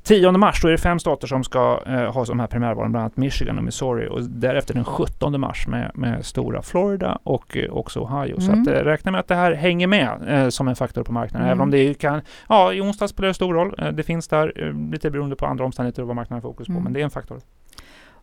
10 0.03 0.31
mars, 0.31 0.61
då 0.61 0.67
är 0.67 0.71
det 0.71 0.77
fem 0.77 0.99
stater 0.99 1.27
som 1.27 1.43
ska 1.43 1.81
eh, 1.85 2.13
ha 2.13 2.25
de 2.25 2.39
här 2.39 2.47
primärvalen, 2.47 2.91
bland 2.91 3.03
annat 3.03 3.17
Michigan 3.17 3.57
och 3.57 3.63
Missouri. 3.63 4.07
Och 4.07 4.23
därefter 4.23 4.73
den 4.73 4.85
17 4.85 5.39
mars 5.39 5.67
med, 5.67 5.91
med 5.93 6.25
stora 6.25 6.61
Florida 6.61 7.19
och 7.23 7.57
eh, 7.57 7.71
också 7.71 7.99
Ohio. 7.99 8.39
Mm. 8.39 8.41
Så 8.41 8.51
att, 8.51 8.77
eh, 8.77 8.83
räkna 8.83 9.11
med 9.11 9.19
att 9.19 9.27
det 9.27 9.35
här 9.35 9.53
hänger 9.53 9.87
med 9.87 10.17
eh, 10.27 10.49
som 10.49 10.67
en 10.67 10.75
faktor 10.75 11.03
på 11.03 11.11
marknaden. 11.11 11.47
Mm. 11.47 11.51
Även 11.51 11.61
om 11.61 11.71
det 11.71 11.93
kan, 11.93 12.21
ja 12.49 12.73
i 12.73 12.81
onsdag 12.81 13.07
spelar 13.07 13.27
det 13.27 13.33
stor 13.33 13.53
roll. 13.53 13.75
Eh, 13.77 13.87
det 13.87 14.03
finns 14.03 14.27
där, 14.27 14.53
eh, 14.55 14.91
lite 14.91 15.11
beroende 15.11 15.35
på 15.35 15.45
andra 15.45 15.65
omständigheter 15.65 16.01
och 16.01 16.07
vad 16.07 16.15
marknaden 16.15 16.43
har 16.43 16.49
fokus 16.49 16.67
på. 16.67 16.71
Mm. 16.71 16.83
Men 16.83 16.93
det 16.93 16.99
är 16.99 17.03
en 17.03 17.09
faktor. 17.09 17.41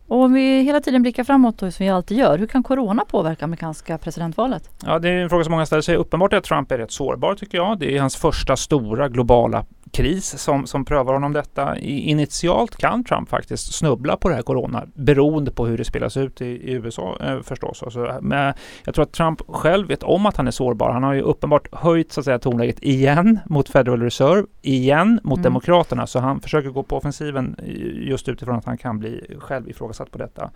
Och 0.07 0.23
om 0.23 0.33
vi 0.33 0.61
hela 0.61 0.79
tiden 0.79 1.01
blickar 1.01 1.23
framåt 1.23 1.59
då, 1.59 1.71
som 1.71 1.83
vi 1.83 1.89
alltid 1.89 2.17
gör, 2.17 2.37
hur 2.37 2.47
kan 2.47 2.63
corona 2.63 3.05
påverka 3.05 3.45
amerikanska 3.45 3.97
presidentvalet? 3.97 4.69
Ja, 4.85 4.99
det 4.99 5.09
är 5.09 5.13
en 5.13 5.29
fråga 5.29 5.43
som 5.43 5.51
många 5.51 5.65
ställer 5.65 5.81
sig. 5.81 5.95
Uppenbart 5.95 6.33
är 6.33 6.37
att 6.37 6.43
Trump 6.43 6.71
är 6.71 6.77
rätt 6.77 6.91
sårbar 6.91 7.35
tycker 7.35 7.57
jag. 7.57 7.79
Det 7.79 7.97
är 7.97 8.01
hans 8.01 8.15
första 8.15 8.55
stora 8.55 9.09
globala 9.09 9.65
kris 9.91 10.37
som, 10.37 10.67
som 10.67 10.85
prövar 10.85 11.13
honom 11.13 11.33
detta. 11.33 11.77
initialt 11.79 12.75
kan 12.77 13.03
Trump 13.03 13.29
faktiskt 13.29 13.73
snubbla 13.73 14.17
på 14.17 14.29
det 14.29 14.35
här 14.35 14.41
corona 14.41 14.83
beroende 14.93 15.51
på 15.51 15.65
hur 15.65 15.77
det 15.77 15.85
spelas 15.85 16.17
ut 16.17 16.41
i, 16.41 16.45
i 16.45 16.71
USA 16.71 17.17
eh, 17.21 17.41
förstås. 17.41 17.83
Alltså, 17.83 18.19
men 18.21 18.53
jag 18.83 18.95
tror 18.95 19.03
att 19.03 19.11
Trump 19.11 19.41
själv 19.47 19.87
vet 19.87 20.03
om 20.03 20.25
att 20.25 20.37
han 20.37 20.47
är 20.47 20.51
sårbar. 20.51 20.91
Han 20.91 21.03
har 21.03 21.13
ju 21.13 21.21
uppenbart 21.21 21.67
höjt 21.75 22.11
så 22.11 22.19
att 22.19 22.25
säga, 22.25 22.39
tonläget 22.39 22.83
igen 22.83 23.39
mot 23.45 23.69
Federal 23.69 24.01
Reserve, 24.01 24.43
igen 24.61 25.19
mot 25.23 25.37
mm. 25.37 25.43
Demokraterna. 25.43 26.07
Så 26.07 26.19
han 26.19 26.41
försöker 26.41 26.69
gå 26.69 26.83
på 26.83 26.97
offensiven 26.97 27.55
just 27.93 28.29
utifrån 28.29 28.55
att 28.55 28.65
han 28.65 28.77
kan 28.77 28.99
bli 28.99 29.37
själv 29.39 29.69
ifrågasatt 29.69 30.11
på 30.11 30.17
detta. 30.17 30.51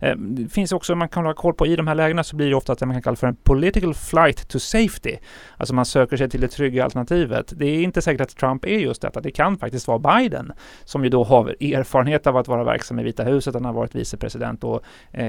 Eh, 0.00 0.16
det 0.16 0.48
finns 0.48 0.72
också, 0.72 0.94
man 0.94 1.08
kan 1.08 1.24
hålla 1.24 1.34
koll 1.34 1.54
på, 1.54 1.66
i 1.66 1.76
de 1.76 1.86
här 1.86 1.94
lägena 1.94 2.24
så 2.24 2.36
blir 2.36 2.48
det 2.48 2.54
ofta 2.54 2.72
att 2.72 2.80
man 2.80 2.92
kan 2.92 3.02
kalla 3.02 3.16
för 3.16 3.26
en 3.26 3.36
political 3.36 3.94
flight 3.94 4.48
to 4.48 4.58
safety. 4.58 5.16
Alltså 5.56 5.74
man 5.74 5.84
söker 5.84 6.16
sig 6.16 6.30
till 6.30 6.40
det 6.40 6.48
trygga 6.48 6.84
alternativet. 6.84 7.52
Det 7.56 7.66
är 7.66 7.82
inte 7.82 8.02
säkert 8.02 8.20
att 8.20 8.36
Trump 8.36 8.64
är 8.64 8.75
just 8.80 9.02
detta. 9.02 9.20
Det 9.20 9.30
kan 9.30 9.58
faktiskt 9.58 9.88
vara 9.88 9.98
Biden 9.98 10.52
som 10.84 11.04
ju 11.04 11.10
då 11.10 11.24
har 11.24 11.48
erfarenhet 11.48 12.26
av 12.26 12.36
att 12.36 12.48
vara 12.48 12.64
verksam 12.64 12.98
i 12.98 13.02
Vita 13.02 13.24
huset. 13.24 13.54
Han 13.54 13.64
har 13.64 13.72
varit 13.72 13.94
vicepresident 13.94 14.64
och 14.64 14.82
eh, 15.12 15.24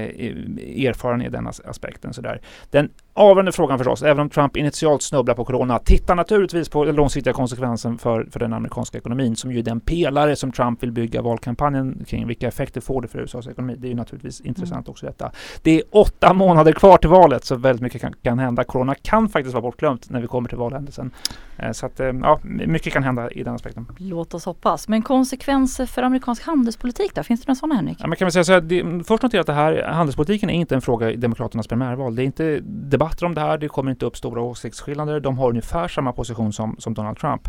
erfaren 0.86 1.22
i 1.22 1.28
den 1.28 1.46
aspekten. 1.46 2.12
Sådär. 2.12 2.40
Den 2.70 2.90
avgörande 3.14 3.52
frågan 3.52 3.78
förstås, 3.78 4.02
även 4.02 4.20
om 4.20 4.30
Trump 4.30 4.56
initialt 4.56 5.02
snubblar 5.02 5.34
på 5.34 5.44
corona, 5.44 5.78
tittar 5.78 6.14
naturligtvis 6.14 6.68
på 6.68 6.84
den 6.84 6.94
långsiktiga 6.94 7.32
konsekvensen 7.32 7.98
för, 7.98 8.28
för 8.30 8.40
den 8.40 8.52
amerikanska 8.52 8.98
ekonomin 8.98 9.36
som 9.36 9.52
ju 9.52 9.58
är 9.58 9.62
den 9.62 9.80
pelare 9.80 10.36
som 10.36 10.52
Trump 10.52 10.82
vill 10.82 10.92
bygga 10.92 11.22
valkampanjen 11.22 12.04
kring. 12.06 12.26
Vilka 12.26 12.48
effekter 12.48 12.80
får 12.80 13.02
det 13.02 13.08
för 13.08 13.18
USAs 13.18 13.46
ekonomi? 13.46 13.74
Det 13.78 13.86
är 13.86 13.90
ju 13.90 13.94
naturligtvis 13.94 14.40
intressant 14.40 14.86
mm. 14.86 14.90
också 14.90 15.06
detta. 15.06 15.32
Det 15.62 15.78
är 15.78 15.82
åtta 15.90 16.32
månader 16.32 16.72
kvar 16.72 16.98
till 16.98 17.10
valet 17.10 17.44
så 17.44 17.56
väldigt 17.56 17.82
mycket 17.82 18.00
kan, 18.00 18.14
kan 18.22 18.38
hända. 18.38 18.64
Corona 18.64 18.94
kan 18.94 19.28
faktiskt 19.28 19.54
vara 19.54 19.62
bortglömt 19.62 20.10
när 20.10 20.20
vi 20.20 20.26
kommer 20.26 20.48
till 20.48 20.58
valhändelsen. 20.58 21.10
Eh, 21.56 21.72
så 21.72 21.86
att, 21.86 22.00
eh, 22.00 22.06
ja, 22.06 22.40
mycket 22.42 22.92
kan 22.92 23.02
hända 23.02 23.30
i 23.38 23.42
den 23.42 23.54
aspekten. 23.54 23.86
Låt 23.98 24.34
oss 24.34 24.44
hoppas. 24.44 24.88
Men 24.88 25.02
konsekvenser 25.02 25.86
för 25.86 26.02
amerikansk 26.02 26.46
handelspolitik 26.46 27.14
då? 27.14 27.22
Finns 27.22 27.40
det 27.40 27.48
några 27.48 27.56
sådana 27.56 27.74
Henrik? 27.74 27.96
Ja, 28.00 28.06
man 28.06 28.16
kan 28.16 28.26
väl 28.26 28.32
säga 28.32 28.44
så 28.44 28.52
här, 28.52 28.60
det, 28.60 29.04
först 29.04 29.22
notera 29.22 29.40
att 29.40 29.46
det 29.46 29.52
här 29.52 29.82
handelspolitiken 29.82 30.50
är 30.50 30.54
inte 30.54 30.74
en 30.74 30.80
fråga 30.80 31.10
i 31.10 31.16
Demokraternas 31.16 31.66
primärval. 31.66 32.16
Det 32.16 32.22
är 32.22 32.24
inte 32.24 32.60
debatter 32.64 33.26
om 33.26 33.34
det 33.34 33.40
här. 33.40 33.58
Det 33.58 33.68
kommer 33.68 33.90
inte 33.90 34.06
upp 34.06 34.16
stora 34.16 34.42
åsiktsskillnader. 34.42 35.20
De 35.20 35.38
har 35.38 35.48
ungefär 35.48 35.88
samma 35.88 36.12
position 36.12 36.52
som, 36.52 36.76
som 36.78 36.94
Donald 36.94 37.18
Trump. 37.18 37.48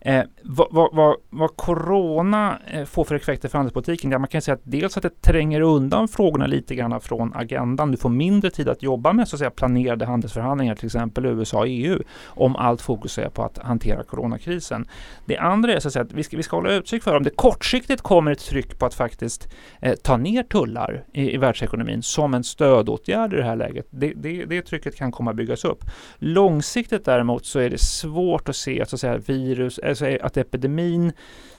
Eh, 0.00 0.22
vad, 0.42 0.68
vad, 0.92 1.16
vad, 1.30 1.56
corona 1.56 2.58
eh, 2.66 2.84
får 2.84 3.04
för 3.04 3.14
effekter 3.14 3.48
för 3.48 3.58
handelspolitiken? 3.58 4.10
Ja, 4.10 4.18
man 4.18 4.28
kan 4.28 4.42
säga 4.42 4.54
att 4.54 4.60
dels 4.64 4.96
att 4.96 5.02
det 5.02 5.22
tränger 5.22 5.60
undan 5.60 6.08
frågorna 6.08 6.46
lite 6.46 6.74
grann 6.74 7.00
från 7.00 7.34
agendan. 7.34 7.90
Du 7.90 7.96
får 7.96 8.08
mindre 8.08 8.50
tid 8.50 8.68
att 8.68 8.82
jobba 8.82 9.12
med 9.12 9.28
så 9.28 9.36
att 9.36 9.38
säga, 9.38 9.50
planerade 9.50 10.06
handelsförhandlingar, 10.06 10.74
till 10.74 10.86
exempel 10.86 11.26
USA 11.26 11.58
och 11.58 11.68
EU, 11.68 12.02
om 12.24 12.56
allt 12.56 12.82
fokus 12.82 13.18
är 13.18 13.28
på 13.28 13.42
att 13.42 13.58
hantera 13.58 14.02
coronakrisen. 14.02 14.88
Det 15.24 15.38
andra 15.38 15.72
är 15.72 15.80
så 15.80 15.88
att, 15.88 15.92
säga, 15.92 16.04
att 16.04 16.12
vi, 16.12 16.22
ska, 16.22 16.36
vi 16.36 16.42
ska 16.42 16.56
hålla 16.56 16.72
utkik 16.72 17.02
för 17.02 17.16
om 17.16 17.22
det 17.22 17.30
kortsiktigt 17.30 18.02
kommer 18.02 18.30
ett 18.30 18.44
tryck 18.44 18.78
på 18.78 18.86
att 18.86 18.94
faktiskt 18.94 19.48
eh, 19.80 19.94
ta 19.94 20.16
ner 20.16 20.42
tullar 20.42 21.04
i, 21.12 21.34
i 21.34 21.36
världsekonomin 21.36 22.02
som 22.02 22.34
en 22.34 22.44
stödåtgärd 22.44 23.32
i 23.32 23.36
det 23.36 23.44
här 23.44 23.56
läget. 23.56 23.86
Det, 23.90 24.12
det, 24.16 24.44
det 24.44 24.62
trycket 24.62 24.96
kan 24.96 25.12
komma 25.12 25.30
att 25.30 25.36
byggas 25.36 25.64
upp. 25.64 25.84
Långsiktigt 26.18 27.04
däremot 27.04 27.46
så 27.46 27.58
är 27.58 27.70
det 27.70 27.80
svårt 27.80 28.48
att 28.48 28.56
se 28.56 28.82
att, 28.82 28.88
så 28.88 28.96
att 28.96 29.00
säga, 29.00 29.16
virus 29.16 29.80
alltså 29.88 30.16
att 30.20 30.36
epidemin 30.36 31.12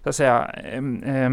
så 0.04 0.10
att 0.10 0.16
säga, 0.16 0.52
eh, 1.04 1.32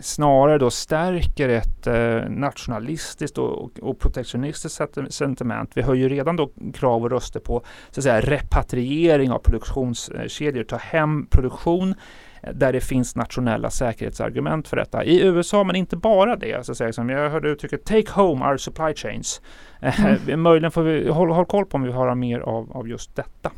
snarare 0.00 0.58
då 0.58 0.70
stärker 0.70 1.48
ett 1.48 1.86
eh, 1.86 2.30
nationalistiskt 2.30 3.38
och, 3.38 3.80
och 3.80 3.98
protektionistiskt 3.98 4.82
sentiment. 5.10 5.70
Vi 5.74 5.82
hör 5.82 5.94
ju 5.94 6.08
redan 6.08 6.36
då 6.36 6.50
krav 6.74 7.02
och 7.02 7.10
röster 7.10 7.40
på 7.40 7.62
så 7.90 8.00
att 8.00 8.04
säga, 8.04 8.20
repatriering 8.20 9.30
av 9.30 9.38
produktionskedjor, 9.38 10.64
ta 10.64 10.76
hem 10.76 11.26
produktion 11.26 11.94
eh, 12.42 12.52
där 12.54 12.72
det 12.72 12.80
finns 12.80 13.16
nationella 13.16 13.70
säkerhetsargument 13.70 14.68
för 14.68 14.76
detta. 14.76 15.04
I 15.04 15.22
USA, 15.22 15.64
men 15.64 15.76
inte 15.76 15.96
bara 15.96 16.36
det. 16.36 16.66
Så 16.66 16.72
att 16.72 16.78
säga, 16.78 16.92
som 16.92 17.08
jag 17.08 17.30
hörde 17.30 17.48
uttrycket 17.48 17.84
“take 17.84 18.12
home 18.12 18.44
our 18.46 18.56
supply 18.56 18.94
chains”. 18.94 19.40
Mm. 19.80 20.42
Möjligen 20.42 20.70
får 20.70 20.82
vi 20.82 21.08
hålla 21.08 21.34
håll 21.34 21.46
koll 21.46 21.66
på 21.66 21.76
om 21.76 21.82
vi 21.82 21.92
höra 21.92 22.14
mer 22.14 22.40
av, 22.40 22.72
av 22.72 22.88
just 22.88 23.16
detta. 23.16 23.50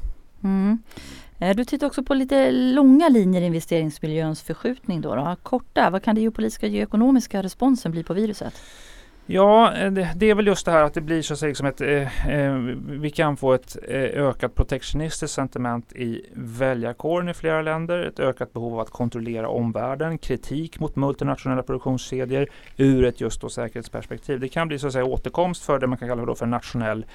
Mm. 0.45 0.83
Eh, 1.39 1.57
du 1.57 1.65
tittar 1.65 1.87
också 1.87 2.03
på 2.03 2.15
lite 2.15 2.51
långa 2.51 3.09
linjer 3.09 3.43
i 3.43 3.47
investeringsmiljöns 3.47 4.43
förskjutning. 4.43 5.01
Då, 5.01 5.15
då. 5.15 5.37
Korta, 5.43 5.91
vad 5.91 6.03
kan 6.03 6.15
det 6.15 6.21
geopolitiska 6.21 6.67
och 6.67 6.73
geoekonomiska 6.73 7.43
responsen 7.43 7.93
bli 7.93 8.05
på 8.05 8.15
viruset? 8.15 8.55
Ja, 9.31 9.75
eh, 9.75 9.93
det, 9.93 10.13
det, 10.17 10.31
är 10.31 10.35
väl 10.35 10.47
just 10.47 10.67
det 10.67 10.73
här 10.73 10.83
att 10.83 10.95
det 10.95 11.01
blir 11.01 11.23
så 11.23 11.33
att 11.33 11.39
säga 11.39 11.49
liksom 11.49 11.67
ett, 11.67 11.81
eh, 11.81 12.29
eh, 12.29 12.55
vi 12.87 13.11
kan 13.11 13.37
få 13.37 13.53
ett 13.53 13.77
eh, 13.89 14.01
ökat 14.01 14.55
protektionistiskt 14.55 15.35
sentiment 15.35 15.93
i 15.93 16.27
väljarkåren 16.33 17.29
i 17.29 17.35
flera 17.35 17.63
länder, 17.63 17.99
ett 17.99 18.21
ökat 18.21 18.53
behov 18.53 18.75
av 18.75 18.81
att 18.81 18.91
kontrollera 18.91 19.49
omvärlden, 19.49 20.19
kritik 20.19 20.81
mot 20.81 20.97
multinationella 20.97 21.63
produktionskedjor 21.63 22.49
ur 22.77 23.05
ett 23.05 23.21
just 23.21 23.41
då 23.41 23.49
säkerhetsperspektiv. 23.49 24.41
Det 24.41 24.49
kan 24.49 24.69
bli 24.69 24.79
så 24.79 24.87
att 24.87 24.93
säga 24.93 25.05
återkomst 25.05 25.65
för 25.65 25.79
det 25.79 25.87
man 25.87 25.99
kan 25.99 26.09
kalla 26.09 26.25
då 26.25 26.35
för 26.35 26.47
nationell 26.47 27.07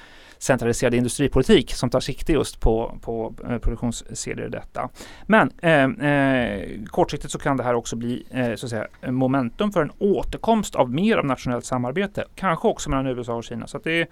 centraliserad 0.44 0.94
industripolitik 0.94 1.74
som 1.74 1.90
tar 1.90 2.00
sikte 2.00 2.34
just 2.34 2.60
på, 2.60 2.98
på 3.02 3.34
eh, 3.50 3.58
produktionsserier 3.58 4.46
i 4.46 4.50
detta. 4.50 4.90
Men 5.28 5.52
eh, 5.62 6.10
eh, 6.10 6.84
kortsiktigt 6.88 7.32
så 7.32 7.40
kan 7.40 7.58
det 7.58 7.64
här 7.64 7.74
också 7.74 7.96
bli 7.96 8.26
eh, 8.30 8.56
så 8.56 8.66
att 8.66 8.70
säga, 8.70 8.88
momentum 9.12 9.72
för 9.72 9.82
en 9.82 9.92
återkomst 10.00 10.76
av 10.76 10.92
mer 10.92 11.18
av 11.18 11.26
nationellt 11.26 11.66
samarbete, 11.66 12.26
kanske 12.36 12.68
också 12.68 12.90
mellan 12.90 13.08
USA 13.08 13.36
och 13.36 13.44
Kina. 13.44 13.68
Så 13.68 13.78
att 13.78 13.84
det 13.84 14.02
är 14.02 14.08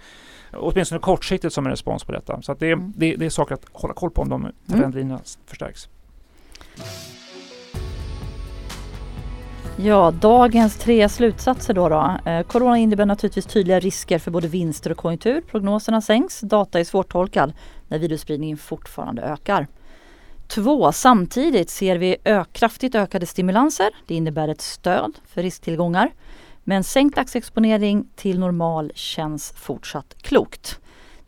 åtminstone 0.53 0.99
kortsiktigt 0.99 1.53
som 1.53 1.65
en 1.65 1.71
respons 1.71 2.03
på 2.03 2.11
detta. 2.11 2.41
Så 2.41 2.53
det, 2.53 2.71
mm. 2.71 2.93
det, 2.95 3.15
det 3.15 3.25
är 3.25 3.29
saker 3.29 3.55
att 3.55 3.65
hålla 3.71 3.93
koll 3.93 4.11
på 4.11 4.21
om 4.21 4.29
de 4.29 4.51
trendlinjerna 4.67 5.15
mm. 5.15 5.25
förstärks. 5.45 5.89
Ja, 9.83 10.11
dagens 10.11 10.75
tre 10.77 11.09
slutsatser 11.09 11.73
då. 11.73 11.89
då. 11.89 12.17
Eh, 12.25 12.43
corona 12.43 12.77
innebär 12.77 13.05
naturligtvis 13.05 13.45
tydliga 13.45 13.79
risker 13.79 14.19
för 14.19 14.31
både 14.31 14.47
vinster 14.47 14.91
och 14.91 14.97
konjunktur. 14.97 15.41
Prognoserna 15.41 16.01
sänks. 16.01 16.39
Data 16.39 16.79
är 16.79 16.83
svårtolkad 16.83 17.53
när 17.87 17.99
virusspridningen 17.99 18.57
fortfarande 18.57 19.21
ökar. 19.21 19.67
Två, 20.47 20.91
samtidigt 20.91 21.69
ser 21.69 21.95
vi 21.95 22.17
ö- 22.23 22.45
kraftigt 22.51 22.95
ökade 22.95 23.25
stimulanser. 23.25 23.89
Det 24.07 24.15
innebär 24.15 24.47
ett 24.47 24.61
stöd 24.61 25.17
för 25.27 25.43
risktillgångar. 25.43 26.11
Men 26.63 26.83
sänkt 26.83 27.17
aktieexponering 27.17 28.07
till 28.15 28.39
normal 28.39 28.91
känns 28.95 29.51
fortsatt 29.51 30.15
klokt. 30.21 30.79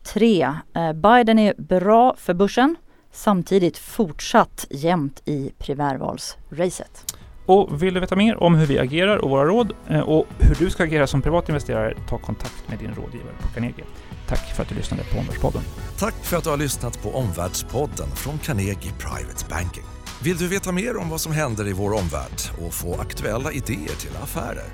Tre, 0.02 0.52
eh, 0.74 0.92
Biden 0.92 1.38
är 1.38 1.54
bra 1.58 2.14
för 2.18 2.34
börsen. 2.34 2.76
Samtidigt 3.12 3.78
fortsatt 3.78 4.66
jämnt 4.70 5.22
i 5.24 5.52
primärvalsracet. 5.58 7.13
Och 7.46 7.82
vill 7.82 7.94
du 7.94 8.00
veta 8.00 8.16
mer 8.16 8.42
om 8.42 8.54
hur 8.54 8.66
vi 8.66 8.78
agerar 8.78 9.16
och 9.16 9.30
våra 9.30 9.44
råd 9.44 9.72
eh, 9.88 10.00
och 10.00 10.26
hur 10.38 10.54
du 10.54 10.70
ska 10.70 10.84
agera 10.84 11.06
som 11.06 11.22
privatinvesterare, 11.22 11.94
ta 12.08 12.18
kontakt 12.18 12.68
med 12.68 12.78
din 12.78 12.94
rådgivare 12.94 13.34
på 13.40 13.48
Carnegie. 13.48 13.84
Tack 14.28 14.54
för 14.54 14.62
att 14.62 14.68
du 14.68 14.74
lyssnade 14.74 15.04
på 15.04 15.18
Omvärldspodden. 15.18 15.62
Tack 15.98 16.14
för 16.14 16.36
att 16.36 16.44
du 16.44 16.50
har 16.50 16.56
lyssnat 16.56 17.02
på 17.02 17.14
Omvärldspodden 17.14 18.08
från 18.08 18.38
Carnegie 18.38 18.92
Private 18.98 19.44
Banking. 19.50 19.84
Vill 20.22 20.36
du 20.36 20.48
veta 20.48 20.72
mer 20.72 20.96
om 20.96 21.10
vad 21.10 21.20
som 21.20 21.32
händer 21.32 21.68
i 21.68 21.72
vår 21.72 21.92
omvärld 21.92 22.40
och 22.66 22.74
få 22.74 23.00
aktuella 23.00 23.52
idéer 23.52 23.96
till 24.00 24.16
affärer? 24.22 24.66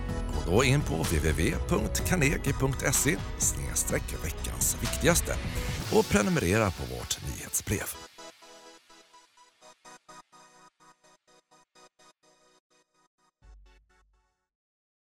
Gå 0.47 0.53
då 0.53 0.65
in 0.65 0.81
på 0.81 0.95
www.carnegie.se 0.95 3.17
veckans 4.25 4.77
viktigaste 4.81 5.35
och 5.93 6.09
prenumerera 6.09 6.71
på 6.71 6.83
vårt 6.95 7.19
nyhetsbrev. 7.27 8.10